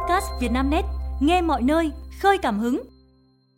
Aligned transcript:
podcast 0.00 0.26
Vietnamnet, 0.40 0.84
nghe 1.20 1.42
mọi 1.42 1.62
nơi, 1.62 1.90
khơi 2.20 2.38
cảm 2.42 2.58
hứng. 2.58 2.82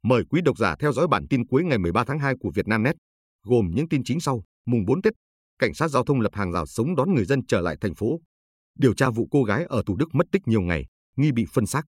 Mời 0.02 0.22
quý 0.30 0.40
độc 0.44 0.58
giả 0.58 0.74
theo 0.80 0.92
dõi 0.92 1.08
bản 1.08 1.26
tin 1.30 1.46
cuối 1.46 1.64
ngày 1.64 1.78
13 1.78 2.04
tháng 2.04 2.18
2 2.18 2.34
của 2.40 2.50
Vietnamnet, 2.54 2.96
gồm 3.42 3.70
những 3.74 3.88
tin 3.88 4.04
chính 4.04 4.20
sau. 4.20 4.42
Mùng 4.66 4.84
4 4.86 5.02
Tết, 5.02 5.12
cảnh 5.58 5.74
sát 5.74 5.88
giao 5.88 6.04
thông 6.04 6.20
lập 6.20 6.34
hàng 6.34 6.52
rào 6.52 6.66
sống 6.66 6.96
đón 6.96 7.14
người 7.14 7.24
dân 7.24 7.46
trở 7.46 7.60
lại 7.60 7.76
thành 7.80 7.94
phố. 7.94 8.20
Điều 8.78 8.94
tra 8.94 9.10
vụ 9.10 9.28
cô 9.30 9.44
gái 9.44 9.64
ở 9.68 9.82
Thủ 9.86 9.96
Đức 9.96 10.14
mất 10.14 10.26
tích 10.32 10.42
nhiều 10.46 10.60
ngày, 10.60 10.86
nghi 11.16 11.32
bị 11.32 11.46
phân 11.52 11.66
xác. 11.66 11.82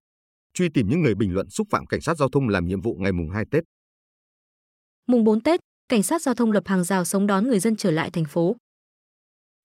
Truy 0.53 0.69
tìm 0.69 0.89
những 0.89 1.01
người 1.01 1.15
bình 1.15 1.33
luận 1.33 1.49
xúc 1.49 1.67
phạm 1.71 1.85
cảnh 1.85 2.01
sát 2.01 2.17
giao 2.17 2.29
thông 2.29 2.49
làm 2.49 2.67
nhiệm 2.67 2.81
vụ 2.81 2.95
ngày 2.99 3.11
mùng 3.11 3.29
2 3.29 3.45
Tết. 3.51 3.63
Mùng 5.07 5.23
4 5.23 5.41
Tết, 5.41 5.59
cảnh 5.89 6.03
sát 6.03 6.21
giao 6.21 6.35
thông 6.35 6.51
lập 6.51 6.63
hàng 6.65 6.83
rào 6.83 7.05
sống 7.05 7.27
đón 7.27 7.47
người 7.47 7.59
dân 7.59 7.75
trở 7.75 7.91
lại 7.91 8.09
thành 8.11 8.25
phố. 8.25 8.55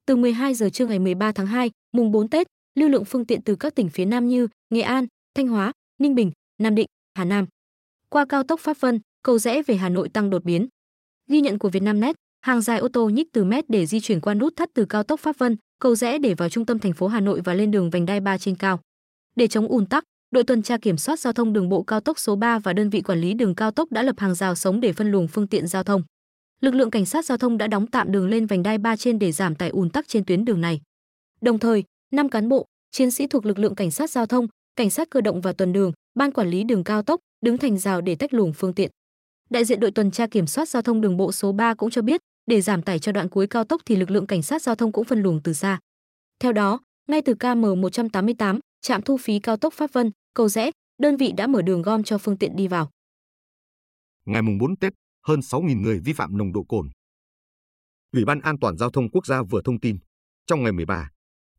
Từ 0.07 0.16
12 0.16 0.54
giờ 0.54 0.70
trưa 0.70 0.86
ngày 0.86 0.98
13 0.98 1.32
tháng 1.32 1.46
2, 1.46 1.70
mùng 1.93 2.11
4 2.12 2.29
Tết, 2.30 2.46
lưu 2.80 2.88
lượng 2.88 3.04
phương 3.04 3.24
tiện 3.24 3.42
từ 3.42 3.56
các 3.56 3.74
tỉnh 3.74 3.88
phía 3.88 4.04
Nam 4.04 4.28
như 4.28 4.48
Nghệ 4.70 4.80
An, 4.80 5.06
Thanh 5.34 5.48
Hóa, 5.48 5.73
Ninh 5.98 6.14
Bình, 6.14 6.32
Nam 6.59 6.74
Định, 6.74 6.86
Hà 7.14 7.24
Nam 7.24 7.46
qua 8.09 8.24
cao 8.28 8.42
tốc 8.42 8.60
Pháp 8.60 8.80
Vân, 8.80 9.00
cầu 9.22 9.38
rẽ 9.38 9.62
về 9.62 9.77
Hà 9.77 9.88
Nội 9.88 10.09
tăng 10.09 10.30
đột 10.30 10.45
biến. 10.45 10.68
Ghi 11.28 11.41
nhận 11.41 11.58
của 11.58 11.69
Vietnamnet, 11.69 12.16
hàng 12.41 12.60
dài 12.60 12.78
ô 12.78 12.88
tô 12.88 13.08
nhích 13.08 13.32
từ 13.32 13.45
mét 13.45 13.64
để 13.69 13.86
di 13.86 14.00
chuyển 14.00 14.20
qua 14.20 14.34
nút 14.34 14.56
thắt 14.56 14.69
từ 14.74 14.84
cao 14.84 15.02
tốc 15.02 15.20
Pháp 15.20 15.38
Vân, 15.38 15.56
cầu 15.80 15.95
rẽ 15.95 16.19
để 16.19 16.34
vào 16.34 16.48
trung 16.48 16.66
tâm 16.66 16.78
thành 16.78 16.92
phố 16.92 17.06
Hà 17.06 17.20
Nội 17.20 17.41
và 17.45 17.55
lên 17.55 17.70
đường 17.70 17.91
vành 17.91 18.06
đai 18.06 18.20
3 18.20 18.38
trên 18.38 18.55
cao. 18.56 18.80
Để 19.36 19.47
chống 19.47 19.69
ùn 19.69 19.86
tắc, 19.86 20.05
đội 20.30 20.44
tuần 20.44 20.62
tra 20.62 20.77
kiểm 20.78 20.97
soát 20.97 21.20
giao 21.20 21.33
thông 21.33 21.52
đường 21.52 21.69
bộ 21.69 21.83
cao 21.83 22.00
tốc 22.00 22.19
số 22.19 22.36
3 22.36 22.58
và 22.58 22.72
đơn 22.72 22.91
vị 22.91 23.00
quản 23.00 23.20
lý 23.20 23.34
đường 23.34 23.55
cao 23.55 23.70
tốc 23.70 23.92
đã 23.92 24.02
lập 24.02 24.19
hàng 24.19 24.34
rào 24.34 24.55
sống 24.55 24.80
để 24.80 24.92
phân 24.92 25.10
luồng 25.10 25.28
phương 25.28 25.47
tiện 25.47 25.66
giao 25.66 25.83
thông. 25.83 26.02
Lực 26.60 26.74
lượng 26.74 26.91
cảnh 26.91 27.06
sát 27.06 27.24
giao 27.24 27.38
thông 27.38 27.58
đã 27.58 27.66
đóng 27.66 27.86
tạm 27.86 28.12
đường 28.12 28.28
lên 28.28 28.47
vành 28.47 28.62
đai 28.62 28.78
3 28.78 28.97
trên 28.97 29.19
để 29.19 29.33
giảm 29.33 29.55
tải 29.55 29.69
ùn 29.69 29.91
tắc 29.91 30.08
trên 30.08 30.24
tuyến 30.24 30.44
đường 30.44 30.60
này. 30.60 30.80
Đồng 31.41 31.58
thời, 31.58 31.84
năm 32.10 32.28
cán 32.28 32.48
bộ, 32.48 32.66
chiến 32.91 33.10
sĩ 33.10 33.27
thuộc 33.27 33.46
lực 33.46 33.59
lượng 33.59 33.74
cảnh 33.74 33.91
sát 33.91 34.10
giao 34.10 34.27
thông, 34.27 34.46
cảnh 34.77 34.91
sát 34.91 35.10
cơ 35.10 35.20
động 35.20 35.41
và 35.41 35.52
tuần 35.52 35.73
đường, 35.73 35.92
ban 36.14 36.33
quản 36.33 36.48
lý 36.48 36.64
đường 36.64 36.84
cao 36.84 37.02
tốc 37.02 37.20
đứng 37.45 37.59
thành 37.59 37.78
rào 37.78 38.00
để 38.00 38.14
tách 38.14 38.34
luồng 38.34 38.53
phương 38.53 38.75
tiện. 38.75 38.91
Đại 39.50 39.64
diện 39.64 39.80
đội 39.80 39.91
tuần 39.91 40.11
tra 40.11 40.27
kiểm 40.27 40.47
soát 40.47 40.69
giao 40.69 40.83
thông 40.83 41.00
đường 41.00 41.16
bộ 41.16 41.33
số 41.33 41.53
3 41.53 41.75
cũng 41.75 41.91
cho 41.91 42.03
biết, 42.03 42.20
để 42.47 42.61
giảm 42.61 42.83
tải 42.83 42.98
cho 42.98 43.12
đoạn 43.12 43.28
cuối 43.28 43.47
cao 43.47 43.64
tốc 43.64 43.83
thì 43.86 43.97
lực 43.97 44.11
lượng 44.11 44.27
cảnh 44.27 44.42
sát 44.42 44.62
giao 44.62 44.75
thông 44.75 44.92
cũng 44.92 45.05
phân 45.05 45.22
luồng 45.22 45.41
từ 45.44 45.53
xa. 45.53 45.78
Theo 46.41 46.53
đó, 46.53 46.81
ngay 47.08 47.22
từ 47.22 47.34
KM 47.34 47.61
188, 47.81 48.61
trạm 48.81 49.03
thu 49.03 49.16
phí 49.16 49.38
cao 49.38 49.56
tốc 49.56 49.75
Pháp 49.75 49.92
Vân, 49.92 50.11
cầu 50.34 50.48
rẽ, 50.48 50.70
đơn 50.98 51.16
vị 51.16 51.33
đã 51.36 51.47
mở 51.47 51.62
đường 51.62 51.83
gom 51.83 52.03
cho 52.03 52.19
phương 52.19 52.36
tiện 52.36 52.56
đi 52.56 52.69
vào. 52.69 52.91
Ngày 54.27 54.42
mùng 54.42 54.58
4 54.58 54.77
Tết, 54.77 54.92
hơn 55.27 55.41
6.000 55.41 55.81
người 55.81 56.00
vi 56.00 56.12
phạm 56.12 56.38
nồng 56.38 56.53
độ 56.53 56.62
cồn. 56.62 56.88
Ủy 58.12 58.25
ban 58.25 58.41
An 58.41 58.58
toàn 58.61 58.78
giao 58.78 58.91
thông 58.91 59.11
quốc 59.11 59.27
gia 59.27 59.42
vừa 59.42 59.62
thông 59.64 59.81
tin, 59.81 59.98
trong 60.47 60.62
ngày 60.62 60.72
13, 60.72 61.11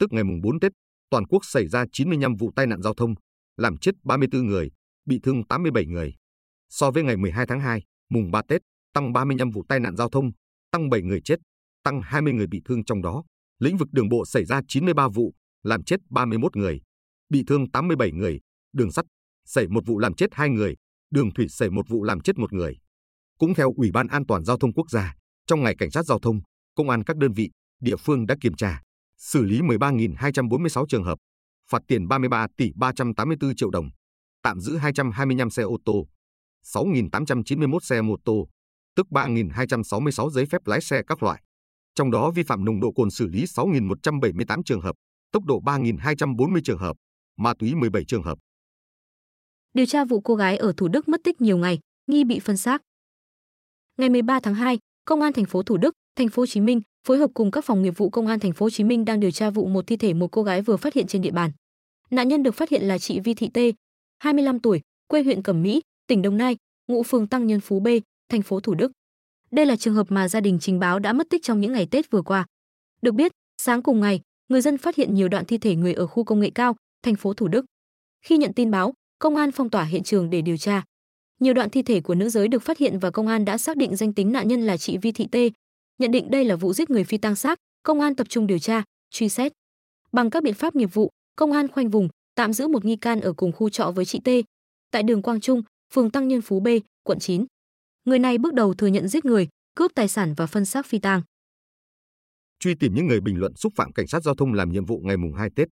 tức 0.02 0.14
ngày 0.14 0.24
mùng 0.24 0.42
4 0.42 0.60
Tết, 0.60 0.72
toàn 1.10 1.28
quốc 1.28 1.46
xảy 1.46 1.68
ra 1.68 1.86
95 1.92 2.36
vụ 2.36 2.52
tai 2.56 2.68
nạn 2.68 2.82
giao 2.82 2.94
thông, 2.94 3.14
làm 3.58 3.78
chết 3.78 3.92
34 4.04 4.48
người, 4.48 4.72
bị 5.06 5.20
thương 5.24 5.48
87 5.48 5.86
người. 5.86 6.14
So 6.70 6.92
với 6.92 7.04
ngày 7.04 7.18
12 7.18 7.46
tháng 7.48 7.60
2, 7.60 7.82
mùng 8.10 8.32
3 8.32 8.42
Tết, 8.48 8.62
tăng 8.94 9.14
35 9.14 9.52
vụ 9.52 9.64
tai 9.70 9.80
nạn 9.80 9.96
giao 9.96 10.10
thông, 10.10 10.32
tăng 10.72 10.90
7 10.90 11.02
người 11.02 11.22
chết, 11.26 11.36
tăng 11.84 12.02
20 12.02 12.34
người 12.34 12.48
bị 12.48 12.62
thương 12.66 12.86
trong 12.86 13.02
đó. 13.02 13.24
Lĩnh 13.60 13.78
vực 13.78 13.88
đường 13.92 14.10
bộ 14.10 14.26
xảy 14.26 14.46
ra 14.46 14.62
93 14.68 15.08
vụ, 15.08 15.34
làm 15.64 15.84
chết 15.84 16.00
31 16.10 16.56
người, 16.56 16.82
bị 17.30 17.44
thương 17.48 17.72
87 17.72 18.12
người, 18.12 18.40
đường 18.74 18.92
sắt 18.92 19.06
xảy 19.46 19.68
một 19.68 19.86
vụ 19.86 20.00
làm 20.00 20.14
chết 20.14 20.28
2 20.32 20.50
người, 20.50 20.76
đường 21.12 21.34
thủy 21.34 21.48
xảy 21.50 21.70
một 21.70 21.88
vụ 21.90 22.04
làm 22.04 22.22
chết 22.22 22.38
một 22.38 22.54
người. 22.54 22.78
Cũng 23.38 23.54
theo 23.54 23.74
Ủy 23.78 23.92
ban 23.92 24.08
An 24.08 24.26
toàn 24.26 24.46
giao 24.46 24.58
thông 24.58 24.74
quốc 24.74 24.90
gia, 24.92 25.16
trong 25.48 25.64
ngày 25.64 25.76
cảnh 25.78 25.92
sát 25.92 26.06
giao 26.06 26.20
thông, 26.20 26.40
công 26.76 26.90
an 26.90 27.04
các 27.04 27.18
đơn 27.18 27.34
vị, 27.34 27.50
địa 27.82 27.96
phương 27.96 28.26
đã 28.26 28.36
kiểm 28.42 28.54
tra, 28.54 28.82
xử 29.22 29.44
lý 29.44 29.62
13.246 29.62 30.86
trường 30.86 31.04
hợp, 31.04 31.18
phạt 31.70 31.82
tiền 31.88 32.08
33 32.08 32.48
tỷ 32.58 32.72
384 32.76 33.56
triệu 33.56 33.70
đồng, 33.70 33.90
tạm 34.44 34.60
giữ 34.60 34.78
225 34.78 35.50
xe 35.50 35.64
ô 35.64 35.78
tô, 35.86 36.08
6.891 36.66 37.80
xe 37.80 38.02
mô 38.02 38.16
tô, 38.26 38.48
tức 38.96 39.08
3.266 39.10 40.30
giấy 40.30 40.46
phép 40.46 40.68
lái 40.68 40.82
xe 40.82 41.02
các 41.08 41.24
loại. 41.24 41.42
Trong 41.96 42.12
đó 42.12 42.32
vi 42.32 42.44
phạm 42.44 42.66
nồng 42.66 42.80
độ 42.80 42.92
cồn 42.92 43.12
xử 43.12 43.28
lý 43.28 43.44
6.178 43.46 44.62
trường 44.66 44.82
hợp, 44.82 44.96
tốc 45.32 45.46
độ 45.46 45.62
3.240 45.62 46.62
trường 46.64 46.80
hợp, 46.80 46.98
ma 47.38 47.54
túy 47.60 47.76
17 47.76 48.06
trường 48.06 48.24
hợp. 48.24 48.38
Điều 49.74 49.86
tra 49.86 50.06
vụ 50.06 50.22
cô 50.22 50.36
gái 50.36 50.58
ở 50.58 50.74
Thủ 50.78 50.88
Đức 50.88 51.08
mất 51.08 51.22
tích 51.24 51.42
nhiều 51.42 51.58
ngày, 51.58 51.80
nghi 52.08 52.24
bị 52.24 52.40
phân 52.40 52.58
xác. 52.58 52.82
Ngày 53.98 54.10
13 54.10 54.40
tháng 54.40 54.56
2, 54.56 54.80
Công 55.06 55.22
an 55.22 55.34
thành 55.34 55.46
phố 55.46 55.64
Thủ 55.64 55.78
Đức, 55.78 55.94
thành 56.16 56.30
phố 56.30 56.42
Hồ 56.42 56.46
Chí 56.46 56.62
Minh 56.62 56.82
phối 57.08 57.18
hợp 57.18 57.32
cùng 57.34 57.52
các 57.52 57.66
phòng 57.66 57.82
nghiệp 57.82 57.98
vụ 57.98 58.10
Công 58.10 58.28
an 58.28 58.40
thành 58.40 58.54
phố 58.54 58.66
Hồ 58.66 58.70
Chí 58.70 58.84
Minh 58.84 59.06
đang 59.06 59.20
điều 59.20 59.32
tra 59.32 59.50
vụ 59.50 59.68
một 59.68 59.88
thi 59.88 59.98
thể 59.98 60.14
một 60.14 60.28
cô 60.32 60.44
gái 60.44 60.62
vừa 60.62 60.78
phát 60.78 60.94
hiện 60.94 61.08
trên 61.08 61.22
địa 61.22 61.32
bàn. 61.32 61.52
Nạn 62.10 62.28
nhân 62.28 62.44
được 62.44 62.56
phát 62.56 62.70
hiện 62.70 62.84
là 62.84 62.98
chị 62.98 63.20
Vi 63.20 63.34
Thị 63.34 63.50
Tê, 63.54 63.72
25 64.20 64.60
tuổi, 64.60 64.82
quê 65.08 65.24
huyện 65.24 65.44
Cẩm 65.44 65.62
Mỹ, 65.62 65.82
tỉnh 66.08 66.22
Đồng 66.22 66.38
Nai, 66.38 66.58
ngụ 66.88 67.04
phường 67.04 67.28
Tăng 67.28 67.48
Nhân 67.48 67.60
Phú 67.60 67.80
B, 67.80 67.88
thành 68.30 68.42
phố 68.42 68.60
Thủ 68.60 68.74
Đức. 68.74 68.92
Đây 69.52 69.66
là 69.66 69.76
trường 69.76 69.94
hợp 69.94 70.12
mà 70.12 70.28
gia 70.28 70.40
đình 70.40 70.58
trình 70.62 70.80
báo 70.80 71.00
đã 71.00 71.14
mất 71.14 71.30
tích 71.30 71.44
trong 71.44 71.62
những 71.62 71.74
ngày 71.74 71.88
Tết 71.92 72.12
vừa 72.12 72.22
qua. 72.22 72.46
Được 73.02 73.12
biết, 73.12 73.32
sáng 73.62 73.82
cùng 73.82 74.00
ngày, 74.00 74.22
người 74.50 74.62
dân 74.62 74.78
phát 74.78 74.96
hiện 74.96 75.14
nhiều 75.14 75.28
đoạn 75.28 75.46
thi 75.46 75.58
thể 75.58 75.76
người 75.76 75.94
ở 75.94 76.08
khu 76.08 76.24
công 76.24 76.40
nghệ 76.40 76.50
cao, 76.56 76.76
thành 77.04 77.16
phố 77.16 77.34
Thủ 77.34 77.48
Đức. 77.48 77.66
Khi 78.26 78.38
nhận 78.38 78.54
tin 78.54 78.72
báo, 78.72 78.94
công 79.20 79.36
an 79.36 79.52
phong 79.52 79.70
tỏa 79.70 79.84
hiện 79.84 80.04
trường 80.04 80.30
để 80.30 80.42
điều 80.42 80.58
tra. 80.58 80.84
Nhiều 81.40 81.54
đoạn 81.54 81.70
thi 81.70 81.82
thể 81.82 82.02
của 82.02 82.16
nữ 82.16 82.30
giới 82.30 82.48
được 82.48 82.64
phát 82.64 82.78
hiện 82.78 83.00
và 83.00 83.12
công 83.12 83.28
an 83.28 83.46
đã 83.46 83.58
xác 83.58 83.78
định 83.78 83.96
danh 83.96 84.14
tính 84.14 84.32
nạn 84.32 84.48
nhân 84.48 84.62
là 84.62 84.78
chị 84.78 84.98
Vi 84.98 85.12
Thị 85.12 85.28
Tê. 85.32 85.50
Nhận 86.02 86.12
định 86.12 86.32
đây 86.32 86.46
là 86.46 86.56
vụ 86.56 86.74
giết 86.74 86.90
người 86.90 87.04
phi 87.04 87.18
tang 87.18 87.36
xác, 87.36 87.60
công 87.84 88.02
an 88.02 88.16
tập 88.16 88.30
trung 88.30 88.48
điều 88.48 88.60
tra, 88.60 88.84
truy 89.12 89.30
xét. 89.30 89.52
Bằng 90.12 90.30
các 90.30 90.44
biện 90.44 90.54
pháp 90.54 90.76
nghiệp 90.76 90.94
vụ, 90.94 91.10
công 91.36 91.52
an 91.52 91.68
khoanh 91.68 91.90
vùng, 91.90 92.10
tạm 92.36 92.54
giữ 92.54 92.68
một 92.68 92.86
nghi 92.86 92.96
can 92.96 93.22
ở 93.22 93.34
cùng 93.34 93.52
khu 93.52 93.70
trọ 93.70 93.92
với 93.96 94.06
chị 94.06 94.20
T, 94.20 94.30
tại 94.92 95.04
đường 95.04 95.22
Quang 95.22 95.42
Trung, 95.42 95.62
phường 95.94 96.12
Tăng 96.12 96.28
Nhân 96.28 96.42
Phú 96.42 96.60
B, 96.60 96.68
quận 97.04 97.20
9. 97.20 97.46
Người 98.06 98.20
này 98.20 98.38
bước 98.38 98.54
đầu 98.54 98.74
thừa 98.74 98.88
nhận 98.88 99.08
giết 99.08 99.26
người, 99.26 99.48
cướp 99.76 99.92
tài 99.96 100.08
sản 100.08 100.34
và 100.38 100.46
phân 100.46 100.66
xác 100.66 100.86
phi 100.86 101.00
tang. 101.00 101.22
Truy 102.60 102.76
tìm 102.76 102.94
những 102.94 103.08
người 103.08 103.22
bình 103.22 103.40
luận 103.40 103.56
xúc 103.56 103.74
phạm 103.76 103.94
cảnh 103.94 104.08
sát 104.08 104.24
giao 104.24 104.36
thông 104.36 104.54
làm 104.54 104.72
nhiệm 104.72 104.86
vụ 104.86 105.02
ngày 105.04 105.18
mùng 105.18 105.34
2 105.34 105.50
Tết. 105.56 105.68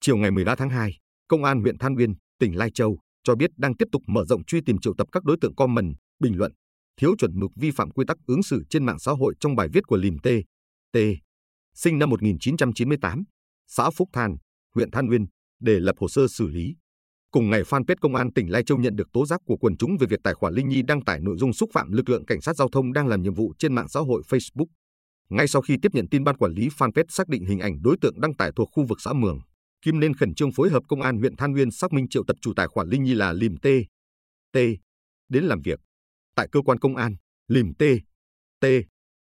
Chiều 0.00 0.16
ngày 0.16 0.30
13 0.30 0.54
tháng 0.54 0.70
2, 0.70 0.98
Công 1.28 1.44
an 1.44 1.60
huyện 1.60 1.78
Than 1.78 1.96
Uyên, 1.96 2.14
tỉnh 2.38 2.56
Lai 2.56 2.70
Châu 2.70 2.98
cho 3.24 3.34
biết 3.34 3.50
đang 3.56 3.76
tiếp 3.76 3.88
tục 3.92 4.02
mở 4.06 4.24
rộng 4.24 4.44
truy 4.44 4.60
tìm 4.60 4.78
triệu 4.78 4.94
tập 4.98 5.06
các 5.12 5.24
đối 5.24 5.36
tượng 5.40 5.54
comment, 5.54 5.94
bình 6.18 6.36
luận, 6.36 6.52
thiếu 6.96 7.14
chuẩn 7.18 7.40
mực 7.40 7.50
vi 7.56 7.70
phạm 7.70 7.90
quy 7.90 8.04
tắc 8.08 8.16
ứng 8.26 8.42
xử 8.42 8.62
trên 8.70 8.86
mạng 8.86 8.98
xã 8.98 9.12
hội 9.12 9.34
trong 9.40 9.56
bài 9.56 9.68
viết 9.72 9.86
của 9.86 9.96
Lìm 9.96 10.18
T. 10.18 10.28
T. 10.92 10.96
Sinh 11.74 11.98
năm 11.98 12.10
1998, 12.10 13.24
xã 13.66 13.90
Phúc 13.90 14.08
Than, 14.12 14.36
huyện 14.74 14.90
Than 14.90 15.10
Uyên, 15.10 15.26
để 15.60 15.80
lập 15.80 15.94
hồ 15.98 16.08
sơ 16.08 16.28
xử 16.28 16.46
lý. 16.46 16.76
Cùng 17.30 17.50
ngày 17.50 17.62
fanpage 17.62 17.96
Công 18.00 18.14
an 18.14 18.32
tỉnh 18.32 18.50
Lai 18.50 18.64
Châu 18.64 18.78
nhận 18.78 18.96
được 18.96 19.12
tố 19.12 19.26
giác 19.26 19.40
của 19.46 19.56
quần 19.56 19.76
chúng 19.76 19.96
về 20.00 20.06
việc 20.10 20.20
tài 20.24 20.34
khoản 20.34 20.54
Linh 20.54 20.68
Nhi 20.68 20.82
đăng 20.82 21.04
tải 21.04 21.20
nội 21.20 21.36
dung 21.38 21.52
xúc 21.52 21.70
phạm 21.72 21.92
lực 21.92 22.08
lượng 22.08 22.26
cảnh 22.26 22.40
sát 22.40 22.56
giao 22.56 22.68
thông 22.68 22.92
đang 22.92 23.06
làm 23.06 23.22
nhiệm 23.22 23.34
vụ 23.34 23.52
trên 23.58 23.74
mạng 23.74 23.88
xã 23.88 24.00
hội 24.00 24.22
Facebook. 24.28 24.66
Ngay 25.28 25.48
sau 25.48 25.62
khi 25.62 25.76
tiếp 25.82 25.94
nhận 25.94 26.08
tin 26.08 26.24
ban 26.24 26.36
quản 26.36 26.52
lý 26.52 26.68
fanpage 26.68 27.04
xác 27.08 27.28
định 27.28 27.44
hình 27.44 27.58
ảnh 27.58 27.82
đối 27.82 27.96
tượng 28.00 28.20
đăng 28.20 28.34
tải 28.34 28.50
thuộc 28.56 28.68
khu 28.72 28.84
vực 28.84 29.00
xã 29.00 29.12
Mường, 29.12 29.40
Kim 29.82 30.00
nên 30.00 30.14
khẩn 30.14 30.34
trương 30.34 30.52
phối 30.52 30.70
hợp 30.70 30.82
công 30.88 31.02
an 31.02 31.18
huyện 31.18 31.36
Than 31.36 31.54
Uyên 31.54 31.70
xác 31.70 31.92
minh 31.92 32.08
triệu 32.08 32.24
tập 32.26 32.36
chủ 32.40 32.52
tài 32.56 32.68
khoản 32.68 32.88
Linh 32.88 33.02
Nhi 33.02 33.14
là 33.14 33.32
Lìm 33.32 33.56
T. 33.56 33.66
T. 34.52 34.58
Đến 35.28 35.44
làm 35.44 35.60
việc. 35.62 35.80
Tại 36.36 36.48
cơ 36.52 36.62
quan 36.62 36.78
công 36.78 36.96
an, 36.96 37.16
Lìm 37.48 37.74
T. 37.74 37.82
T. 38.60 38.66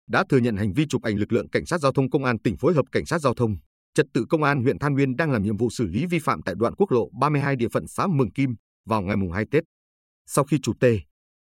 đã 0.07 0.25
thừa 0.29 0.39
nhận 0.39 0.57
hành 0.57 0.73
vi 0.73 0.87
chụp 0.89 1.03
ảnh 1.03 1.17
lực 1.17 1.33
lượng 1.33 1.49
cảnh 1.49 1.67
sát 1.67 1.79
giao 1.79 1.93
thông 1.93 2.11
công 2.11 2.25
an 2.25 2.39
tỉnh 2.39 2.57
phối 2.57 2.75
hợp 2.75 2.85
cảnh 2.93 3.07
sát 3.07 3.19
giao 3.19 3.35
thông 3.35 3.57
Trật 3.95 4.07
tự 4.15 4.27
công 4.29 4.43
an 4.43 4.63
huyện 4.63 4.79
Than 4.79 4.97
Uyên 4.97 5.17
đang 5.17 5.31
làm 5.31 5.43
nhiệm 5.43 5.57
vụ 5.57 5.71
xử 5.71 5.87
lý 5.87 6.07
vi 6.07 6.19
phạm 6.19 6.43
tại 6.43 6.55
đoạn 6.59 6.75
quốc 6.75 6.91
lộ 6.91 7.09
32 7.21 7.57
địa 7.57 7.69
phận 7.69 7.87
xã 7.87 8.07
Mường 8.07 8.33
Kim 8.33 8.55
vào 8.89 9.03
ngày 9.03 9.17
mùng 9.17 9.33
2 9.33 9.45
Tết. 9.51 9.65
Sau 10.27 10.45
khi 10.45 10.59
chủ 10.63 10.73
T 10.81 10.85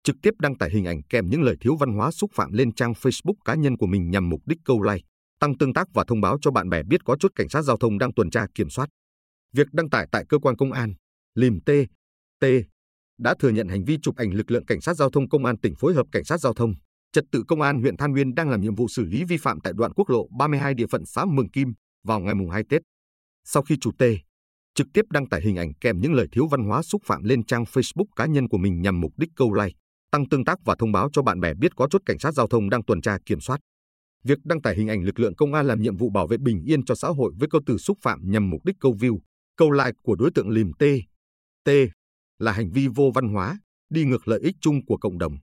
trực 0.03 0.15
tiếp 0.21 0.33
đăng 0.39 0.57
tải 0.57 0.69
hình 0.69 0.85
ảnh 0.85 1.03
kèm 1.03 1.29
những 1.29 1.41
lời 1.41 1.55
thiếu 1.61 1.75
văn 1.75 1.93
hóa 1.93 2.11
xúc 2.11 2.31
phạm 2.33 2.53
lên 2.53 2.73
trang 2.73 2.93
Facebook 2.93 3.33
cá 3.45 3.55
nhân 3.55 3.77
của 3.77 3.85
mình 3.85 4.09
nhằm 4.09 4.29
mục 4.29 4.41
đích 4.45 4.57
câu 4.65 4.81
like, 4.81 5.05
tăng 5.39 5.57
tương 5.57 5.73
tác 5.73 5.87
và 5.93 6.03
thông 6.07 6.21
báo 6.21 6.37
cho 6.41 6.51
bạn 6.51 6.69
bè 6.69 6.83
biết 6.83 7.01
có 7.05 7.17
chốt 7.19 7.31
cảnh 7.35 7.49
sát 7.49 7.61
giao 7.61 7.77
thông 7.77 7.97
đang 7.97 8.13
tuần 8.13 8.29
tra 8.29 8.45
kiểm 8.55 8.69
soát. 8.69 8.89
Việc 9.53 9.67
đăng 9.71 9.89
tải 9.89 10.07
tại 10.11 10.25
cơ 10.29 10.39
quan 10.39 10.55
công 10.55 10.71
an, 10.71 10.93
Lìm 11.35 11.59
T, 11.59 11.69
T 12.39 12.45
đã 13.17 13.35
thừa 13.39 13.49
nhận 13.49 13.67
hành 13.67 13.83
vi 13.83 13.97
chụp 14.01 14.15
ảnh 14.15 14.33
lực 14.33 14.51
lượng 14.51 14.65
cảnh 14.65 14.81
sát 14.81 14.93
giao 14.93 15.09
thông 15.09 15.29
công 15.29 15.45
an 15.45 15.59
tỉnh 15.59 15.75
phối 15.75 15.93
hợp 15.93 16.05
cảnh 16.11 16.23
sát 16.23 16.37
giao 16.37 16.53
thông, 16.53 16.73
trật 17.11 17.23
tự 17.31 17.43
công 17.47 17.61
an 17.61 17.81
huyện 17.81 17.97
Than 17.97 18.13
Uyên 18.13 18.35
đang 18.35 18.49
làm 18.49 18.61
nhiệm 18.61 18.75
vụ 18.75 18.87
xử 18.87 19.05
lý 19.05 19.23
vi 19.23 19.37
phạm 19.37 19.59
tại 19.61 19.73
đoạn 19.75 19.93
quốc 19.93 20.09
lộ 20.09 20.27
32 20.37 20.73
địa 20.73 20.87
phận 20.91 21.05
xã 21.05 21.25
Mường 21.25 21.49
Kim 21.49 21.73
vào 22.03 22.19
ngày 22.19 22.35
mùng 22.35 22.49
2 22.49 22.63
Tết. 22.69 22.81
Sau 23.45 23.63
khi 23.63 23.77
chủ 23.81 23.91
T 23.99 24.03
trực 24.77 24.87
tiếp 24.93 25.05
đăng 25.09 25.29
tải 25.29 25.41
hình 25.41 25.55
ảnh 25.55 25.73
kèm 25.73 26.01
những 26.01 26.13
lời 26.13 26.27
thiếu 26.31 26.47
văn 26.47 26.63
hóa 26.63 26.81
xúc 26.81 27.01
phạm 27.05 27.23
lên 27.23 27.45
trang 27.45 27.63
Facebook 27.63 28.05
cá 28.15 28.25
nhân 28.25 28.49
của 28.49 28.57
mình 28.57 28.81
nhằm 28.81 29.01
mục 29.01 29.11
đích 29.17 29.29
câu 29.35 29.53
like, 29.53 29.75
tăng 30.11 30.29
tương 30.29 30.45
tác 30.45 30.57
và 30.65 30.75
thông 30.79 30.91
báo 30.91 31.09
cho 31.13 31.21
bạn 31.21 31.39
bè 31.39 31.53
biết 31.53 31.75
có 31.75 31.87
chốt 31.91 32.01
cảnh 32.05 32.19
sát 32.19 32.33
giao 32.33 32.47
thông 32.47 32.69
đang 32.69 32.83
tuần 32.83 33.01
tra 33.01 33.17
kiểm 33.25 33.39
soát. 33.39 33.59
Việc 34.23 34.37
đăng 34.43 34.61
tải 34.61 34.75
hình 34.75 34.87
ảnh 34.87 35.03
lực 35.03 35.19
lượng 35.19 35.35
công 35.35 35.53
an 35.53 35.67
làm 35.67 35.81
nhiệm 35.81 35.97
vụ 35.97 36.09
bảo 36.09 36.27
vệ 36.27 36.37
bình 36.37 36.63
yên 36.65 36.85
cho 36.85 36.95
xã 36.95 37.07
hội 37.07 37.33
với 37.39 37.49
câu 37.51 37.61
từ 37.65 37.77
xúc 37.77 37.97
phạm 38.01 38.19
nhằm 38.23 38.49
mục 38.49 38.65
đích 38.65 38.75
câu 38.79 38.93
view, 38.93 39.19
câu 39.57 39.71
like 39.71 39.91
của 40.03 40.15
đối 40.15 40.31
tượng 40.35 40.49
lìm 40.49 40.73
T, 40.73 40.83
T 41.63 41.69
là 42.39 42.51
hành 42.51 42.71
vi 42.71 42.87
vô 42.87 43.11
văn 43.15 43.33
hóa, 43.33 43.59
đi 43.89 44.05
ngược 44.05 44.27
lợi 44.27 44.39
ích 44.39 44.55
chung 44.61 44.85
của 44.85 44.97
cộng 44.97 45.17
đồng. 45.17 45.37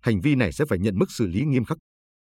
Hành 0.00 0.20
vi 0.20 0.34
này 0.34 0.52
sẽ 0.52 0.64
phải 0.68 0.78
nhận 0.78 0.98
mức 0.98 1.10
xử 1.10 1.26
lý 1.26 1.44
nghiêm 1.44 1.64
khắc. 1.64 1.78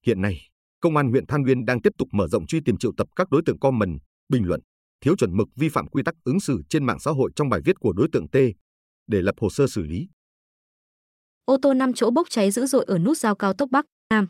Hiện 0.05 0.21
nay, 0.21 0.41
Công 0.85 0.97
an 0.97 1.09
huyện 1.09 1.27
Than 1.27 1.43
Uyên 1.43 1.65
đang 1.65 1.81
tiếp 1.81 1.93
tục 1.97 2.07
mở 2.11 2.27
rộng 2.27 2.47
truy 2.47 2.59
tìm 2.65 2.77
triệu 2.77 2.91
tập 2.97 3.07
các 3.15 3.29
đối 3.29 3.41
tượng 3.45 3.59
comment, 3.59 3.99
bình 4.29 4.47
luận, 4.47 4.61
thiếu 5.01 5.15
chuẩn 5.15 5.37
mực 5.37 5.47
vi 5.55 5.69
phạm 5.69 5.87
quy 5.87 6.03
tắc 6.03 6.15
ứng 6.23 6.39
xử 6.39 6.61
trên 6.69 6.85
mạng 6.85 6.99
xã 6.99 7.11
hội 7.11 7.31
trong 7.35 7.49
bài 7.49 7.61
viết 7.65 7.79
của 7.79 7.93
đối 7.93 8.07
tượng 8.11 8.27
T 8.27 8.35
để 9.07 9.21
lập 9.21 9.35
hồ 9.41 9.49
sơ 9.49 9.67
xử 9.67 9.83
lý. 9.83 10.07
Ô 11.45 11.57
tô 11.61 11.73
5 11.73 11.93
chỗ 11.93 12.11
bốc 12.11 12.29
cháy 12.29 12.51
dữ 12.51 12.65
dội 12.65 12.85
ở 12.87 12.97
nút 12.97 13.17
giao 13.17 13.35
cao 13.35 13.53
tốc 13.53 13.69
Bắc 13.71 13.85
Nam. 14.09 14.27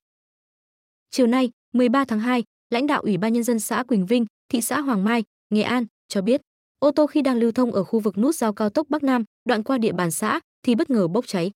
Chiều 1.11 1.27
nay, 1.27 1.49
13 1.73 2.05
tháng 2.05 2.19
2, 2.19 2.43
lãnh 2.69 2.87
đạo 2.87 3.01
Ủy 3.01 3.17
ban 3.17 3.33
nhân 3.33 3.43
dân 3.43 3.59
xã 3.59 3.83
Quỳnh 3.83 4.05
Vinh, 4.05 4.25
thị 4.49 4.61
xã 4.61 4.79
Hoàng 4.79 5.03
Mai, 5.03 5.23
Nghệ 5.49 5.61
An 5.61 5.85
cho 6.07 6.21
biết, 6.21 6.41
ô 6.79 6.91
tô 6.91 7.07
khi 7.07 7.21
đang 7.21 7.37
lưu 7.37 7.51
thông 7.51 7.71
ở 7.71 7.83
khu 7.83 7.99
vực 7.99 8.17
nút 8.17 8.35
giao 8.35 8.53
cao 8.53 8.69
tốc 8.69 8.87
Bắc 8.89 9.03
Nam, 9.03 9.23
đoạn 9.45 9.63
qua 9.63 9.77
địa 9.77 9.91
bàn 9.91 10.11
xã 10.11 10.39
thì 10.63 10.75
bất 10.75 10.89
ngờ 10.89 11.07
bốc 11.07 11.27
cháy. 11.27 11.51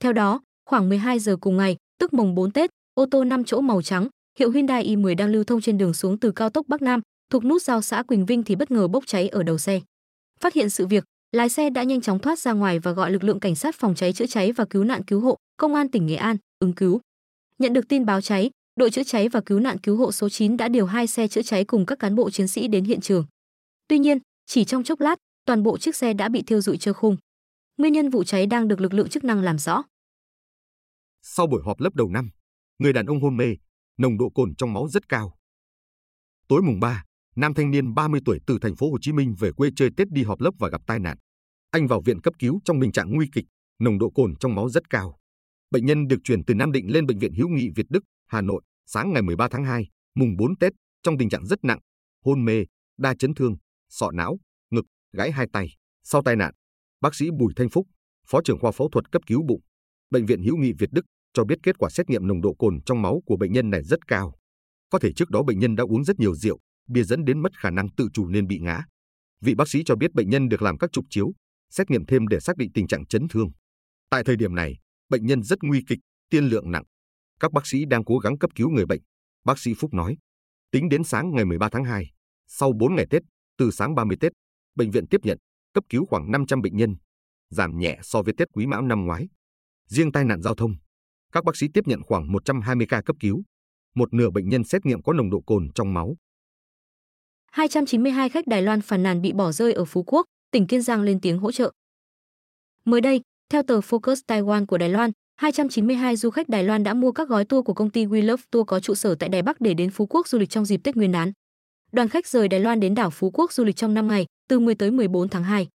Theo 0.00 0.12
đó, 0.12 0.40
khoảng 0.70 0.88
12 0.88 1.18
giờ 1.18 1.36
cùng 1.40 1.56
ngày, 1.56 1.76
tức 1.98 2.12
mùng 2.12 2.34
4 2.34 2.50
Tết, 2.50 2.70
ô 2.94 3.06
tô 3.10 3.24
5 3.24 3.44
chỗ 3.44 3.60
màu 3.60 3.82
trắng, 3.82 4.08
hiệu 4.38 4.50
Hyundai 4.50 4.88
i10 4.88 5.16
đang 5.16 5.32
lưu 5.32 5.44
thông 5.44 5.60
trên 5.60 5.78
đường 5.78 5.94
xuống 5.94 6.18
từ 6.18 6.30
cao 6.30 6.50
tốc 6.50 6.68
Bắc 6.68 6.82
Nam, 6.82 7.00
thuộc 7.30 7.44
nút 7.44 7.62
giao 7.62 7.82
xã 7.82 8.02
Quỳnh 8.02 8.26
Vinh 8.26 8.42
thì 8.42 8.56
bất 8.56 8.70
ngờ 8.70 8.88
bốc 8.88 9.04
cháy 9.06 9.28
ở 9.28 9.42
đầu 9.42 9.58
xe. 9.58 9.80
Phát 10.40 10.54
hiện 10.54 10.70
sự 10.70 10.86
việc, 10.86 11.04
lái 11.32 11.48
xe 11.48 11.70
đã 11.70 11.82
nhanh 11.82 12.00
chóng 12.00 12.18
thoát 12.18 12.38
ra 12.38 12.52
ngoài 12.52 12.78
và 12.78 12.92
gọi 12.92 13.10
lực 13.10 13.24
lượng 13.24 13.40
cảnh 13.40 13.54
sát 13.54 13.74
phòng 13.78 13.94
cháy 13.94 14.12
chữa 14.12 14.26
cháy 14.26 14.52
và 14.52 14.64
cứu 14.64 14.84
nạn 14.84 15.02
cứu 15.04 15.20
hộ, 15.20 15.36
công 15.56 15.74
an 15.74 15.88
tỉnh 15.88 16.06
Nghệ 16.06 16.16
An 16.16 16.36
ứng 16.58 16.72
cứu. 16.72 17.00
Nhận 17.58 17.72
được 17.72 17.88
tin 17.88 18.06
báo 18.06 18.20
cháy, 18.20 18.50
đội 18.76 18.90
chữa 18.90 19.02
cháy 19.02 19.28
và 19.28 19.40
cứu 19.40 19.60
nạn 19.60 19.78
cứu 19.78 19.96
hộ 19.96 20.12
số 20.12 20.28
9 20.28 20.56
đã 20.56 20.68
điều 20.68 20.86
hai 20.86 21.06
xe 21.06 21.28
chữa 21.28 21.42
cháy 21.42 21.64
cùng 21.64 21.86
các 21.86 21.98
cán 21.98 22.14
bộ 22.14 22.30
chiến 22.30 22.48
sĩ 22.48 22.68
đến 22.68 22.84
hiện 22.84 23.00
trường. 23.00 23.24
Tuy 23.88 23.98
nhiên, 23.98 24.18
chỉ 24.46 24.64
trong 24.64 24.84
chốc 24.84 25.00
lát, 25.00 25.18
toàn 25.44 25.62
bộ 25.62 25.78
chiếc 25.78 25.96
xe 25.96 26.12
đã 26.12 26.28
bị 26.28 26.42
thiêu 26.42 26.60
rụi 26.60 26.76
trơ 26.76 26.92
khung. 26.92 27.16
Nguyên 27.76 27.92
nhân 27.92 28.10
vụ 28.10 28.24
cháy 28.24 28.46
đang 28.46 28.68
được 28.68 28.80
lực 28.80 28.94
lượng 28.94 29.08
chức 29.08 29.24
năng 29.24 29.42
làm 29.42 29.58
rõ. 29.58 29.82
Sau 31.22 31.46
buổi 31.46 31.62
họp 31.64 31.80
lớp 31.80 31.94
đầu 31.94 32.08
năm, 32.08 32.30
người 32.78 32.92
đàn 32.92 33.06
ông 33.06 33.20
hôn 33.20 33.36
mê, 33.36 33.56
nồng 33.98 34.18
độ 34.18 34.30
cồn 34.30 34.54
trong 34.54 34.72
máu 34.72 34.88
rất 34.88 35.08
cao. 35.08 35.36
Tối 36.48 36.62
mùng 36.62 36.80
3, 36.80 37.04
nam 37.36 37.54
thanh 37.54 37.70
niên 37.70 37.94
30 37.94 38.20
tuổi 38.24 38.38
từ 38.46 38.58
thành 38.60 38.76
phố 38.76 38.90
Hồ 38.90 38.98
Chí 39.00 39.12
Minh 39.12 39.34
về 39.38 39.52
quê 39.52 39.70
chơi 39.76 39.90
Tết 39.96 40.08
đi 40.10 40.22
họp 40.22 40.40
lớp 40.40 40.50
và 40.58 40.68
gặp 40.68 40.80
tai 40.86 40.98
nạn. 40.98 41.18
Anh 41.70 41.86
vào 41.86 42.00
viện 42.00 42.20
cấp 42.20 42.34
cứu 42.38 42.60
trong 42.64 42.80
tình 42.80 42.92
trạng 42.92 43.14
nguy 43.14 43.26
kịch, 43.32 43.44
nồng 43.78 43.98
độ 43.98 44.10
cồn 44.10 44.34
trong 44.40 44.54
máu 44.54 44.68
rất 44.68 44.90
cao. 44.90 45.18
Bệnh 45.70 45.86
nhân 45.86 46.08
được 46.08 46.18
chuyển 46.24 46.44
từ 46.44 46.54
Nam 46.54 46.72
Định 46.72 46.92
lên 46.92 47.06
bệnh 47.06 47.18
viện 47.18 47.34
Hữu 47.34 47.48
Nghị 47.48 47.68
Việt 47.76 47.86
Đức, 47.88 48.04
Hà 48.26 48.40
Nội 48.40 48.62
sáng 48.86 49.12
ngày 49.12 49.22
13 49.22 49.48
tháng 49.48 49.64
2, 49.64 49.88
mùng 50.14 50.36
4 50.38 50.56
Tết 50.56 50.72
trong 51.02 51.18
tình 51.18 51.28
trạng 51.28 51.46
rất 51.46 51.58
nặng, 51.64 51.78
hôn 52.24 52.44
mê, 52.44 52.64
đa 52.98 53.14
chấn 53.18 53.34
thương, 53.34 53.56
sọ 53.88 54.10
não, 54.10 54.38
ngực, 54.70 54.84
gãy 55.12 55.32
hai 55.32 55.46
tay. 55.52 55.68
Sau 56.02 56.22
tai 56.22 56.36
nạn, 56.36 56.54
bác 57.04 57.14
sĩ 57.14 57.30
Bùi 57.30 57.52
Thanh 57.56 57.68
Phúc, 57.68 57.86
phó 58.26 58.40
trưởng 58.44 58.58
khoa 58.58 58.70
phẫu 58.70 58.88
thuật 58.92 59.12
cấp 59.12 59.22
cứu 59.26 59.42
bụng, 59.48 59.60
bệnh 60.10 60.26
viện 60.26 60.42
Hữu 60.42 60.56
Nghị 60.56 60.72
Việt 60.78 60.88
Đức 60.92 61.04
cho 61.34 61.44
biết 61.44 61.58
kết 61.62 61.78
quả 61.78 61.90
xét 61.90 62.10
nghiệm 62.10 62.26
nồng 62.26 62.40
độ 62.40 62.54
cồn 62.54 62.80
trong 62.86 63.02
máu 63.02 63.22
của 63.26 63.36
bệnh 63.36 63.52
nhân 63.52 63.70
này 63.70 63.82
rất 63.82 64.06
cao. 64.06 64.34
Có 64.90 64.98
thể 64.98 65.12
trước 65.12 65.30
đó 65.30 65.42
bệnh 65.42 65.58
nhân 65.58 65.76
đã 65.76 65.84
uống 65.84 66.04
rất 66.04 66.18
nhiều 66.18 66.34
rượu, 66.34 66.58
bia 66.88 67.02
dẫn 67.02 67.24
đến 67.24 67.42
mất 67.42 67.58
khả 67.58 67.70
năng 67.70 67.88
tự 67.96 68.08
chủ 68.12 68.26
nên 68.26 68.46
bị 68.46 68.58
ngã. 68.58 68.84
Vị 69.40 69.54
bác 69.54 69.68
sĩ 69.68 69.82
cho 69.86 69.96
biết 69.96 70.12
bệnh 70.14 70.30
nhân 70.30 70.48
được 70.48 70.62
làm 70.62 70.78
các 70.78 70.90
chụp 70.92 71.04
chiếu, 71.10 71.32
xét 71.70 71.90
nghiệm 71.90 72.06
thêm 72.06 72.28
để 72.28 72.40
xác 72.40 72.56
định 72.56 72.70
tình 72.74 72.86
trạng 72.86 73.06
chấn 73.06 73.28
thương. 73.28 73.48
Tại 74.10 74.24
thời 74.24 74.36
điểm 74.36 74.54
này, 74.54 74.78
bệnh 75.08 75.26
nhân 75.26 75.42
rất 75.42 75.58
nguy 75.62 75.82
kịch, 75.88 75.98
tiên 76.30 76.44
lượng 76.44 76.70
nặng. 76.70 76.84
Các 77.40 77.52
bác 77.52 77.66
sĩ 77.66 77.84
đang 77.84 78.04
cố 78.04 78.18
gắng 78.18 78.38
cấp 78.38 78.50
cứu 78.54 78.70
người 78.70 78.86
bệnh. 78.86 79.00
Bác 79.44 79.58
sĩ 79.58 79.74
Phúc 79.78 79.94
nói, 79.94 80.16
tính 80.70 80.88
đến 80.88 81.04
sáng 81.04 81.30
ngày 81.34 81.44
13 81.44 81.68
tháng 81.72 81.84
2, 81.84 82.10
sau 82.46 82.72
4 82.72 82.94
ngày 82.94 83.06
Tết, 83.10 83.22
từ 83.58 83.70
sáng 83.70 83.94
30 83.94 84.16
Tết, 84.20 84.32
bệnh 84.74 84.90
viện 84.90 85.06
tiếp 85.06 85.20
nhận, 85.24 85.38
cấp 85.74 85.84
cứu 85.88 86.06
khoảng 86.06 86.30
500 86.30 86.62
bệnh 86.62 86.76
nhân, 86.76 86.96
giảm 87.50 87.78
nhẹ 87.78 87.98
so 88.02 88.22
với 88.22 88.34
Tết 88.38 88.48
Quý 88.52 88.66
Mão 88.66 88.82
năm 88.82 89.06
ngoái. 89.06 89.28
Riêng 89.88 90.12
tai 90.12 90.24
nạn 90.24 90.42
giao 90.42 90.54
thông, 90.54 90.74
các 91.32 91.44
bác 91.44 91.56
sĩ 91.56 91.66
tiếp 91.74 91.86
nhận 91.86 92.02
khoảng 92.02 92.32
120 92.32 92.86
ca 92.90 93.02
cấp 93.02 93.16
cứu. 93.20 93.42
Một 93.94 94.14
nửa 94.14 94.30
bệnh 94.30 94.48
nhân 94.48 94.64
xét 94.64 94.86
nghiệm 94.86 95.02
có 95.02 95.12
nồng 95.12 95.30
độ 95.30 95.40
cồn 95.40 95.68
trong 95.74 95.94
máu. 95.94 96.16
292 97.52 98.28
khách 98.28 98.46
Đài 98.46 98.62
Loan 98.62 98.80
phàn 98.80 99.02
nàn 99.02 99.22
bị 99.22 99.32
bỏ 99.32 99.52
rơi 99.52 99.72
ở 99.72 99.84
Phú 99.84 100.02
Quốc, 100.06 100.26
tỉnh 100.50 100.66
Kiên 100.66 100.82
Giang 100.82 101.02
lên 101.02 101.20
tiếng 101.20 101.38
hỗ 101.38 101.52
trợ. 101.52 101.72
Mới 102.84 103.00
đây, 103.00 103.20
theo 103.50 103.62
tờ 103.62 103.80
Focus 103.80 104.16
Taiwan 104.26 104.66
của 104.66 104.78
Đài 104.78 104.88
Loan, 104.88 105.10
292 105.36 106.16
du 106.16 106.30
khách 106.30 106.48
Đài 106.48 106.64
Loan 106.64 106.84
đã 106.84 106.94
mua 106.94 107.12
các 107.12 107.28
gói 107.28 107.44
tour 107.44 107.64
của 107.64 107.74
công 107.74 107.90
ty 107.90 108.06
We 108.06 108.26
Love 108.26 108.42
Tour 108.50 108.66
có 108.66 108.80
trụ 108.80 108.94
sở 108.94 109.14
tại 109.14 109.28
Đài 109.28 109.42
Bắc 109.42 109.60
để 109.60 109.74
đến 109.74 109.90
Phú 109.90 110.06
Quốc 110.06 110.28
du 110.28 110.38
lịch 110.38 110.50
trong 110.50 110.64
dịp 110.64 110.80
Tết 110.84 110.96
Nguyên 110.96 111.12
đán. 111.12 111.32
Đoàn 111.92 112.08
khách 112.08 112.26
rời 112.26 112.48
Đài 112.48 112.60
Loan 112.60 112.80
đến 112.80 112.94
đảo 112.94 113.10
Phú 113.10 113.30
Quốc 113.30 113.52
du 113.52 113.64
lịch 113.64 113.76
trong 113.76 113.94
5 113.94 114.08
ngày, 114.08 114.26
từ 114.48 114.60
10 114.60 114.74
tới 114.74 114.90
14 114.90 115.28
tháng 115.28 115.44
2. 115.44 115.68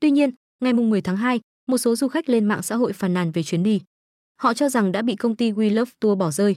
Tuy 0.00 0.10
nhiên, 0.10 0.30
ngày 0.60 0.72
10 0.72 1.00
tháng 1.00 1.16
2, 1.16 1.40
một 1.66 1.78
số 1.78 1.96
du 1.96 2.08
khách 2.08 2.28
lên 2.28 2.44
mạng 2.44 2.62
xã 2.62 2.76
hội 2.76 2.92
phàn 2.92 3.14
nàn 3.14 3.32
về 3.32 3.42
chuyến 3.42 3.62
đi. 3.62 3.80
Họ 4.36 4.54
cho 4.54 4.68
rằng 4.68 4.92
đã 4.92 5.02
bị 5.02 5.16
công 5.16 5.36
ty 5.36 5.52
We 5.52 5.74
Love 5.74 5.90
Tour 6.00 6.18
bỏ 6.18 6.30
rơi. 6.30 6.56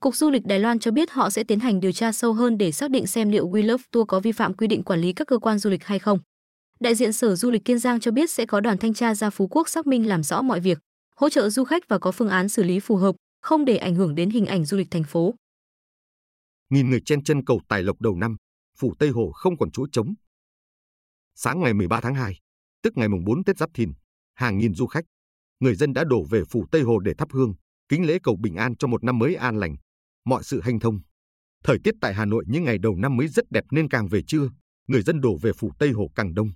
Cục 0.00 0.16
Du 0.16 0.30
lịch 0.30 0.46
Đài 0.46 0.58
Loan 0.58 0.78
cho 0.78 0.90
biết 0.90 1.10
họ 1.10 1.30
sẽ 1.30 1.44
tiến 1.44 1.60
hành 1.60 1.80
điều 1.80 1.92
tra 1.92 2.12
sâu 2.12 2.32
hơn 2.32 2.58
để 2.58 2.72
xác 2.72 2.90
định 2.90 3.06
xem 3.06 3.30
liệu 3.30 3.50
We 3.50 3.66
Love 3.66 3.84
Tour 3.92 4.06
có 4.08 4.20
vi 4.20 4.32
phạm 4.32 4.54
quy 4.54 4.66
định 4.66 4.82
quản 4.82 5.00
lý 5.00 5.12
các 5.12 5.26
cơ 5.28 5.38
quan 5.38 5.58
du 5.58 5.70
lịch 5.70 5.84
hay 5.84 5.98
không. 5.98 6.18
Đại 6.80 6.94
diện 6.94 7.12
Sở 7.12 7.36
Du 7.36 7.50
lịch 7.50 7.64
Kiên 7.64 7.78
Giang 7.78 8.00
cho 8.00 8.10
biết 8.10 8.30
sẽ 8.30 8.46
có 8.46 8.60
đoàn 8.60 8.78
thanh 8.78 8.94
tra 8.94 9.14
ra 9.14 9.30
Phú 9.30 9.48
Quốc 9.50 9.68
xác 9.68 9.86
minh 9.86 10.08
làm 10.08 10.22
rõ 10.22 10.42
mọi 10.42 10.60
việc, 10.60 10.78
hỗ 11.16 11.28
trợ 11.28 11.50
du 11.50 11.64
khách 11.64 11.88
và 11.88 11.98
có 11.98 12.12
phương 12.12 12.28
án 12.28 12.48
xử 12.48 12.62
lý 12.62 12.80
phù 12.80 12.96
hợp, 12.96 13.14
không 13.42 13.64
để 13.64 13.76
ảnh 13.76 13.94
hưởng 13.94 14.14
đến 14.14 14.30
hình 14.30 14.46
ảnh 14.46 14.64
du 14.64 14.76
lịch 14.76 14.90
thành 14.90 15.04
phố. 15.04 15.34
Nghìn 16.70 16.90
người 16.90 17.00
chen 17.04 17.24
chân 17.24 17.44
cầu 17.44 17.60
tài 17.68 17.82
lộc 17.82 18.00
đầu 18.00 18.16
năm, 18.16 18.36
phủ 18.78 18.94
Tây 18.98 19.08
Hồ 19.08 19.32
không 19.34 19.58
còn 19.58 19.70
chỗ 19.72 19.86
trống. 19.92 20.14
Sáng 21.38 21.60
ngày 21.60 21.74
13 21.74 22.00
tháng 22.00 22.14
2, 22.14 22.38
tức 22.82 22.92
ngày 22.96 23.08
mùng 23.08 23.24
4 23.24 23.44
Tết 23.44 23.58
Giáp 23.58 23.70
Thìn, 23.74 23.92
hàng 24.34 24.58
nghìn 24.58 24.74
du 24.74 24.86
khách, 24.86 25.04
người 25.60 25.74
dân 25.74 25.92
đã 25.92 26.04
đổ 26.04 26.24
về 26.30 26.42
phủ 26.50 26.66
Tây 26.70 26.82
Hồ 26.82 26.98
để 26.98 27.14
thắp 27.18 27.28
hương, 27.32 27.54
kính 27.88 28.06
lễ 28.06 28.18
cầu 28.22 28.36
bình 28.36 28.56
an 28.56 28.76
cho 28.76 28.88
một 28.88 29.04
năm 29.04 29.18
mới 29.18 29.34
an 29.34 29.56
lành, 29.56 29.76
mọi 30.24 30.42
sự 30.42 30.60
hanh 30.60 30.80
thông. 30.80 31.00
Thời 31.64 31.78
tiết 31.84 31.94
tại 32.00 32.14
Hà 32.14 32.24
Nội 32.24 32.44
những 32.48 32.64
ngày 32.64 32.78
đầu 32.78 32.96
năm 32.96 33.16
mới 33.16 33.28
rất 33.28 33.44
đẹp 33.50 33.64
nên 33.70 33.88
càng 33.88 34.08
về 34.08 34.22
trưa, 34.26 34.48
người 34.88 35.02
dân 35.02 35.20
đổ 35.20 35.36
về 35.42 35.52
phủ 35.52 35.70
Tây 35.78 35.90
Hồ 35.90 36.10
càng 36.14 36.34
đông. 36.34 36.50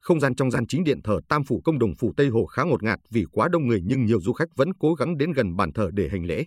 Không 0.00 0.20
gian 0.20 0.34
trong 0.34 0.50
gian 0.50 0.66
chính 0.66 0.84
điện 0.84 1.02
thờ 1.04 1.20
Tam 1.28 1.44
phủ 1.44 1.60
công 1.64 1.78
đồng 1.78 1.94
phủ 1.98 2.12
Tây 2.16 2.28
Hồ 2.28 2.46
khá 2.46 2.62
ngột 2.62 2.82
ngạt 2.82 2.98
vì 3.10 3.24
quá 3.32 3.48
đông 3.52 3.66
người 3.66 3.80
nhưng 3.84 4.04
nhiều 4.04 4.20
du 4.20 4.32
khách 4.32 4.48
vẫn 4.56 4.74
cố 4.74 4.94
gắng 4.94 5.18
đến 5.18 5.32
gần 5.32 5.56
bàn 5.56 5.72
thờ 5.72 5.90
để 5.92 6.08
hành 6.08 6.24
lễ. 6.24 6.44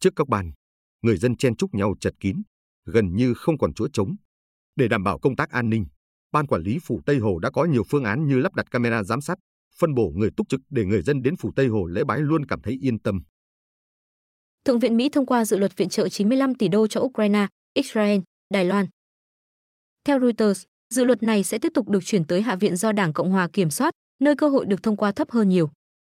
Trước 0.00 0.12
các 0.16 0.28
bàn, 0.28 0.52
người 1.02 1.16
dân 1.16 1.36
chen 1.36 1.56
chúc 1.56 1.74
nhau 1.74 1.94
chật 2.00 2.14
kín, 2.20 2.42
gần 2.86 3.16
như 3.16 3.34
không 3.34 3.58
còn 3.58 3.74
chỗ 3.74 3.88
trống. 3.92 4.16
Để 4.76 4.88
đảm 4.88 5.04
bảo 5.04 5.18
công 5.18 5.36
tác 5.36 5.50
an 5.50 5.70
ninh, 5.70 5.84
ban 6.32 6.46
quản 6.46 6.62
lý 6.62 6.78
phủ 6.82 7.00
Tây 7.06 7.18
Hồ 7.18 7.38
đã 7.38 7.50
có 7.50 7.64
nhiều 7.64 7.82
phương 7.90 8.04
án 8.04 8.26
như 8.26 8.38
lắp 8.38 8.54
đặt 8.54 8.70
camera 8.70 9.02
giám 9.02 9.20
sát, 9.20 9.38
phân 9.78 9.94
bổ 9.94 10.12
người 10.14 10.30
túc 10.36 10.48
trực 10.48 10.60
để 10.70 10.84
người 10.84 11.02
dân 11.02 11.22
đến 11.22 11.36
phủ 11.36 11.50
Tây 11.56 11.66
Hồ 11.66 11.86
lễ 11.86 12.04
bái 12.04 12.20
luôn 12.20 12.46
cảm 12.46 12.60
thấy 12.60 12.78
yên 12.80 12.98
tâm. 12.98 13.20
Thượng 14.64 14.78
viện 14.78 14.96
Mỹ 14.96 15.08
thông 15.08 15.26
qua 15.26 15.44
dự 15.44 15.58
luật 15.58 15.76
viện 15.76 15.88
trợ 15.88 16.08
95 16.08 16.54
tỷ 16.54 16.68
đô 16.68 16.86
cho 16.86 17.00
Ukraine, 17.00 17.46
Israel, 17.74 18.20
Đài 18.50 18.64
Loan. 18.64 18.86
Theo 20.04 20.20
Reuters, 20.20 20.64
dự 20.94 21.04
luật 21.04 21.22
này 21.22 21.44
sẽ 21.44 21.58
tiếp 21.58 21.72
tục 21.74 21.88
được 21.88 22.04
chuyển 22.04 22.24
tới 22.24 22.42
Hạ 22.42 22.56
viện 22.56 22.76
do 22.76 22.92
Đảng 22.92 23.12
Cộng 23.12 23.30
hòa 23.30 23.48
kiểm 23.52 23.70
soát, 23.70 23.94
nơi 24.20 24.36
cơ 24.36 24.48
hội 24.48 24.66
được 24.66 24.82
thông 24.82 24.96
qua 24.96 25.12
thấp 25.12 25.30
hơn 25.30 25.48
nhiều. 25.48 25.70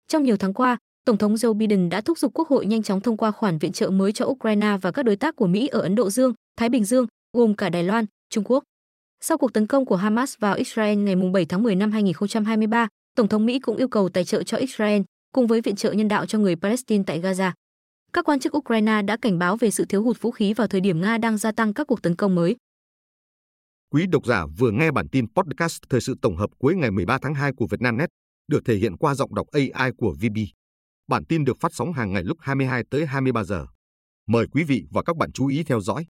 Trong 0.08 0.22
nhiều 0.22 0.36
tháng 0.36 0.54
qua, 0.54 0.78
Tổng 1.04 1.18
thống 1.18 1.34
Joe 1.34 1.54
Biden 1.54 1.88
đã 1.88 2.00
thúc 2.00 2.18
giục 2.18 2.32
Quốc 2.34 2.48
hội 2.48 2.66
nhanh 2.66 2.82
chóng 2.82 3.00
thông 3.00 3.16
qua 3.16 3.30
khoản 3.30 3.58
viện 3.58 3.72
trợ 3.72 3.90
mới 3.90 4.12
cho 4.12 4.26
Ukraine 4.26 4.76
và 4.82 4.90
các 4.90 5.02
đối 5.02 5.16
tác 5.16 5.36
của 5.36 5.46
Mỹ 5.46 5.66
ở 5.66 5.80
Ấn 5.80 5.94
Độ 5.94 6.10
Dương, 6.10 6.32
Thái 6.56 6.68
Bình 6.68 6.84
Dương, 6.84 7.06
gồm 7.32 7.54
cả 7.54 7.68
Đài 7.68 7.82
Loan, 7.82 8.04
Trung 8.30 8.44
Quốc. 8.44 8.64
Sau 9.24 9.38
cuộc 9.38 9.52
tấn 9.52 9.66
công 9.66 9.84
của 9.84 9.96
Hamas 9.96 10.38
vào 10.38 10.54
Israel 10.54 10.98
ngày 10.98 11.14
7 11.32 11.44
tháng 11.44 11.62
10 11.62 11.74
năm 11.74 11.92
2023, 11.92 12.88
Tổng 13.16 13.28
thống 13.28 13.46
Mỹ 13.46 13.58
cũng 13.58 13.76
yêu 13.76 13.88
cầu 13.88 14.08
tài 14.08 14.24
trợ 14.24 14.42
cho 14.42 14.56
Israel 14.56 15.02
cùng 15.32 15.46
với 15.46 15.60
viện 15.60 15.76
trợ 15.76 15.92
nhân 15.92 16.08
đạo 16.08 16.26
cho 16.26 16.38
người 16.38 16.56
Palestine 16.56 17.04
tại 17.06 17.20
Gaza. 17.20 17.52
Các 18.12 18.24
quan 18.24 18.40
chức 18.40 18.56
Ukraine 18.56 19.02
đã 19.02 19.16
cảnh 19.16 19.38
báo 19.38 19.56
về 19.56 19.70
sự 19.70 19.84
thiếu 19.84 20.02
hụt 20.02 20.20
vũ 20.20 20.30
khí 20.30 20.52
vào 20.52 20.66
thời 20.66 20.80
điểm 20.80 21.00
Nga 21.00 21.18
đang 21.18 21.38
gia 21.38 21.52
tăng 21.52 21.74
các 21.74 21.86
cuộc 21.86 22.02
tấn 22.02 22.16
công 22.16 22.34
mới. 22.34 22.56
Quý 23.92 24.06
độc 24.06 24.26
giả 24.26 24.46
vừa 24.58 24.70
nghe 24.70 24.90
bản 24.90 25.08
tin 25.08 25.26
podcast 25.34 25.82
thời 25.90 26.00
sự 26.00 26.14
tổng 26.22 26.36
hợp 26.36 26.50
cuối 26.58 26.74
ngày 26.74 26.90
13 26.90 27.18
tháng 27.22 27.34
2 27.34 27.52
của 27.56 27.66
Vietnamnet, 27.66 28.08
được 28.48 28.64
thể 28.64 28.76
hiện 28.76 28.96
qua 28.96 29.14
giọng 29.14 29.34
đọc 29.34 29.46
AI 29.52 29.90
của 29.96 30.14
VB. 30.20 30.38
Bản 31.08 31.24
tin 31.24 31.44
được 31.44 31.60
phát 31.60 31.74
sóng 31.74 31.92
hàng 31.92 32.12
ngày 32.12 32.22
lúc 32.24 32.36
22 32.40 32.82
tới 32.90 33.06
23 33.06 33.44
giờ. 33.44 33.66
Mời 34.26 34.46
quý 34.52 34.64
vị 34.64 34.84
và 34.90 35.02
các 35.02 35.16
bạn 35.16 35.32
chú 35.32 35.46
ý 35.46 35.64
theo 35.64 35.80
dõi. 35.80 36.06